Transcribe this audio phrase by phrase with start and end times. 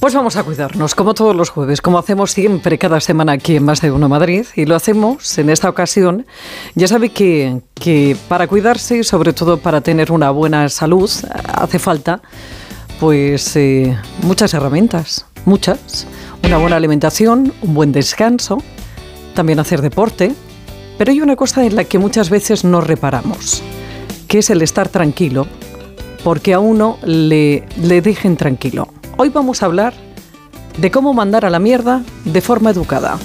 [0.00, 3.64] Pues vamos a cuidarnos, como todos los jueves, como hacemos siempre cada semana aquí en
[3.64, 6.24] Más de Uno Madrid, y lo hacemos en esta ocasión.
[6.74, 11.10] Ya sabe que, para cuidarse y sobre todo para tener una buena salud
[11.52, 12.22] hace falta
[12.98, 16.06] pues eh, muchas herramientas, muchas.
[16.44, 18.56] Una buena alimentación, un buen descanso,
[19.34, 20.34] también hacer deporte.
[20.96, 23.62] Pero hay una cosa en la que muchas veces no reparamos,
[24.28, 25.46] que es el estar tranquilo,
[26.24, 27.66] porque a uno le
[28.02, 28.88] dejen tranquilo.
[29.22, 29.92] Hoy vamos a hablar
[30.78, 33.18] de cómo mandar a la mierda de forma educada.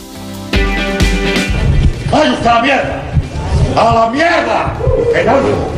[2.12, 3.02] ¡Vaya a la mierda!
[3.78, 4.74] ¡A la mierda!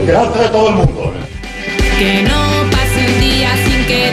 [0.04, 1.14] Delante de todo el mundo.
[2.00, 4.12] Que no pase un día sin que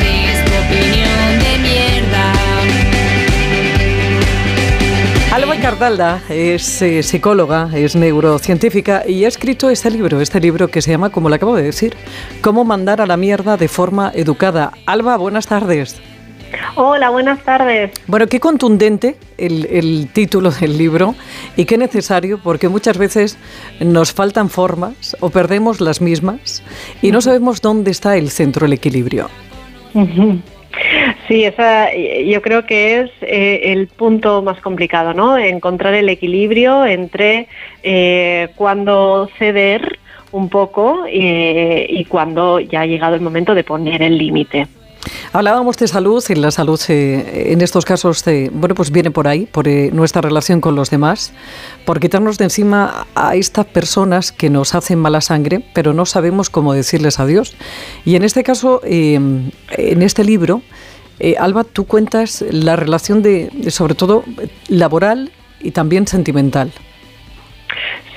[5.65, 10.91] Cardalda es eh, psicóloga, es neurocientífica y ha escrito este libro, este libro que se
[10.91, 11.97] llama, como le acabo de decir,
[12.43, 14.73] Cómo mandar a la mierda de forma educada.
[14.85, 15.99] Alba, buenas tardes.
[16.75, 17.93] Hola, buenas tardes.
[18.07, 21.15] Bueno, qué contundente el, el título del libro
[21.57, 23.39] y qué necesario, porque muchas veces
[23.81, 26.63] nos faltan formas o perdemos las mismas
[27.01, 29.31] y no sabemos dónde está el centro, el equilibrio.
[31.29, 35.39] Sí, esa, yo creo que es eh, el punto más complicado, ¿no?
[35.39, 37.49] Encontrar el equilibrio entre
[37.83, 39.99] eh, cuándo ceder
[40.35, 44.67] un poco eh, y cuándo ya ha llegado el momento de poner el límite.
[45.33, 49.29] Hablábamos de salud y la salud eh, en estos casos, eh, bueno, pues viene por
[49.29, 51.33] ahí, por nuestra relación con los demás,
[51.85, 56.51] por quitarnos de encima a estas personas que nos hacen mala sangre, pero no sabemos
[56.51, 57.55] cómo decirles adiós.
[58.05, 59.53] Y en este caso, en
[60.03, 60.63] este libro,
[61.39, 64.25] Alba, tú cuentas la relación de, sobre todo,
[64.69, 65.31] laboral
[65.61, 66.73] y también sentimental.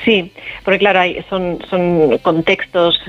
[0.03, 0.31] Sí,
[0.63, 2.99] porque claro, hay, son, son contextos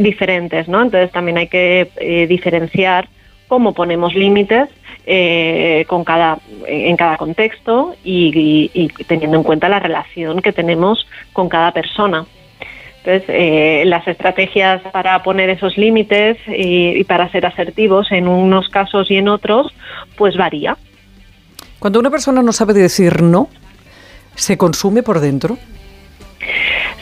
[0.00, 0.82] diferentes, ¿no?
[0.82, 3.08] Entonces también hay que eh, diferenciar
[3.48, 4.68] cómo ponemos límites
[5.06, 11.48] eh, con cada, en cada contexto y, teniendo en cuenta la relación que tenemos con
[11.48, 12.26] cada persona.
[12.98, 18.68] Entonces, eh, las estrategias para poner esos límites y, y, para ser asertivos en unos
[18.68, 19.72] casos y en otros,
[20.16, 20.76] pues varía.
[21.78, 23.48] Cuando una persona no sabe decir no,
[24.34, 25.58] ¿se consume por dentro?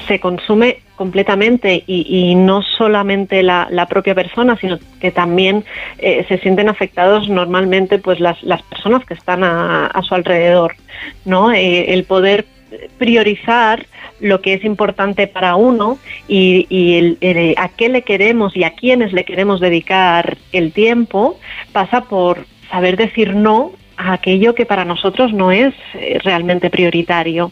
[0.06, 5.64] se consume completamente y, y no solamente la, la, propia persona, sino que también
[5.98, 10.76] eh, se sienten afectados normalmente pues las, las personas que están a, a su alrededor,
[11.24, 11.52] ¿no?
[11.52, 12.46] Eh, el poder
[12.98, 13.86] priorizar
[14.20, 15.98] lo que es importante para uno
[16.28, 21.38] y, el, a qué le queremos y a quiénes le queremos dedicar el tiempo
[21.72, 27.50] pasa por saber decir no a aquello que para nosotros no es eh, realmente prioritario.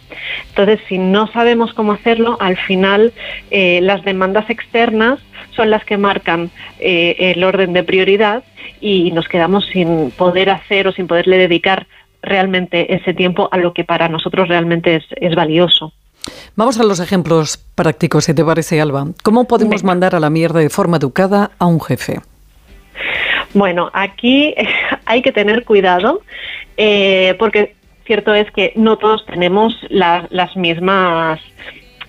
[0.49, 3.13] Entonces, si no sabemos cómo hacerlo, al final
[3.51, 5.21] eh, las demandas externas
[5.57, 8.45] son las que marcan eh, el orden de prioridad
[8.81, 11.87] y nos quedamos sin poder hacer o sin poderle dedicar
[12.25, 15.93] realmente ese tiempo a lo que para nosotros realmente es, es valioso.
[16.57, 19.07] Vamos a los ejemplos prácticos, si te parece, Alba.
[19.23, 19.87] ¿Cómo podemos Venga.
[19.87, 22.21] mandar a la mierda de forma educada a un jefe?
[23.53, 24.55] Bueno, aquí
[25.07, 26.23] hay que tener cuidado
[26.77, 27.75] eh, porque
[28.07, 31.41] cierto es que no todos tenemos la, las mismas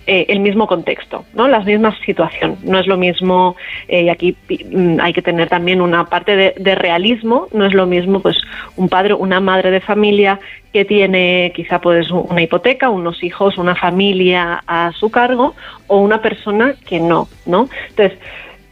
[0.08, 1.48] eh, el mismo contexto, ¿no?
[1.48, 2.62] Las mismas situaciones.
[2.62, 3.56] No es lo mismo,
[3.88, 7.86] eh, y aquí mm, hay que tener también una parte de, realismo, no es lo
[7.86, 8.36] mismo pues
[8.76, 10.38] un padre, una madre de familia
[10.72, 15.56] que tiene quizá pues una hipoteca, unos hijos, una familia a su cargo,
[15.88, 17.68] o una persona que no, ¿no?
[17.88, 18.16] Entonces,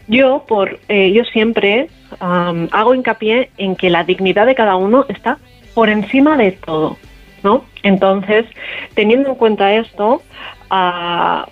[0.06, 1.88] yo por eh, yo siempre
[2.20, 5.38] hago hincapié en que la dignidad de cada uno está
[5.74, 6.96] por encima de todo,
[7.42, 7.64] ¿no?
[7.82, 8.46] Entonces,
[8.94, 10.22] teniendo en cuenta esto,
[10.70, 11.48] uh,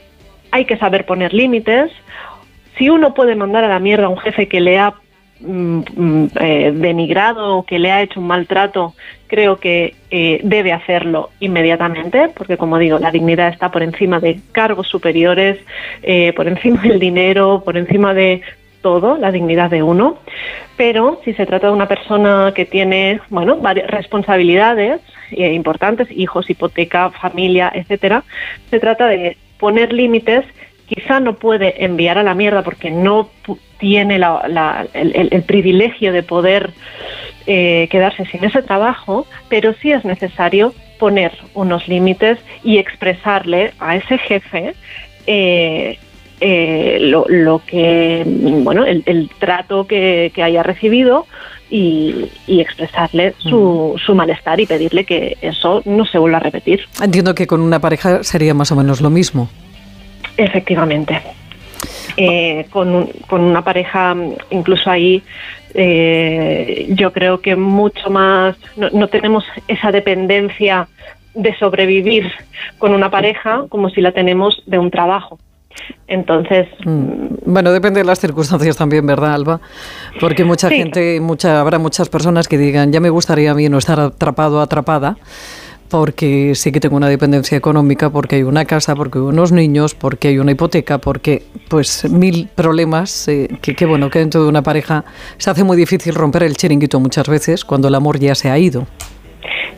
[0.51, 1.91] hay que saber poner límites.
[2.79, 4.95] Si uno puede mandar a la mierda a un jefe que le ha
[5.41, 8.95] mm, eh, denigrado o que le ha hecho un maltrato,
[9.27, 14.41] creo que eh, debe hacerlo inmediatamente, porque como digo, la dignidad está por encima de
[14.53, 15.59] cargos superiores,
[16.03, 18.43] eh, por encima del dinero, por encima de
[18.83, 20.19] todo, la dignidad de uno.
[20.77, 25.01] Pero si se trata de una persona que tiene, bueno, varias responsabilidades
[25.31, 28.25] eh, importantes, hijos, hipoteca, familia, etcétera,
[28.71, 30.45] se trata de poner límites
[30.87, 33.31] quizá no puede enviar a la mierda porque no
[33.79, 36.73] tiene la, la, el, el, privilegio de poder
[37.47, 43.97] eh, quedarse sin ese trabajo, pero sí es necesario poner unos límites y expresarle a
[43.97, 44.75] ese jefe
[45.27, 45.99] eh,
[46.45, 51.27] eh, lo, lo, que, bueno, el, el trato que, que, haya recibido
[51.71, 56.81] y, y expresarle su, su, malestar y pedirle que eso no se vuelva a repetir.
[57.01, 59.49] Entiendo que con una pareja sería más o menos lo mismo.
[60.37, 61.23] Efectivamente.
[62.17, 64.17] Eh, con, un, con, una pareja,
[64.51, 65.23] incluso ahí
[65.75, 70.89] eh, yo creo que mucho más, no, no tenemos esa dependencia
[71.35, 72.33] de sobrevivir
[72.79, 75.39] con una pareja como si la tenemos de un trabajo.
[76.07, 76.69] Entonces.
[76.85, 77.27] Mm.
[77.47, 79.61] Bueno, depende de las circunstancias también, ¿verdad, Alba?
[80.21, 80.77] Porque mucha Sí.
[80.77, 84.61] gente, mucha, habrá muchas personas que digan, ya me gustaría a mí no estar atrapado
[84.61, 85.17] atrapada,
[85.89, 89.95] porque sí que tengo una dependencia económica, porque hay una casa, porque hay unos niños,
[89.95, 94.49] porque hay una hipoteca, porque, pues, mil problemas eh, que, que, bueno, que dentro de
[94.49, 95.05] una pareja
[95.37, 98.59] se hace muy difícil romper el chiringuito muchas veces cuando el amor ya se ha
[98.59, 98.87] ido.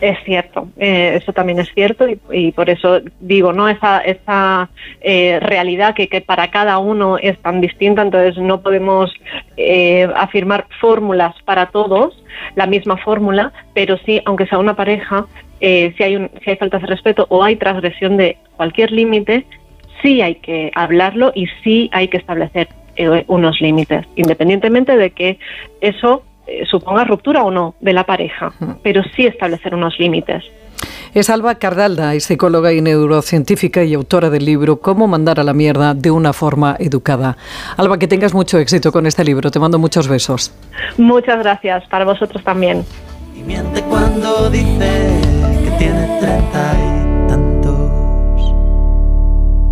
[0.04, 3.70] Es cierto, eh, eso también es cierto y, por eso digo, ¿no?
[3.70, 4.68] Esa, esa
[5.00, 9.10] eh, realidad que, que para cada uno es tan distinta, entonces no podemos
[9.56, 12.22] eh, afirmar fórmulas para todos,
[12.54, 15.24] la misma fórmula, pero sí, aunque sea una pareja,
[15.60, 19.46] eh, si, hay un, si hay faltas de respeto o hay transgresión de cualquier límite,
[20.02, 25.38] sí hay que hablarlo y sí hay que establecer eh, unos límites, independientemente de que
[25.80, 28.52] eso eh, suponga ruptura o no de la pareja,
[28.82, 30.44] pero sí establecer unos límites.
[31.14, 35.54] Es Alba Cardalda, es psicóloga y neurocientífica y autora del libro Cómo mandar a la
[35.54, 37.36] mierda de una forma educada.
[37.76, 39.50] Alba, que tengas mucho éxito con este libro.
[39.50, 40.52] Te mando muchos besos.
[40.98, 42.84] Muchas gracias, para vosotros también.
[43.36, 45.20] Y miente cuando dice
[45.64, 46.76] que tiene 30
[47.10, 47.13] y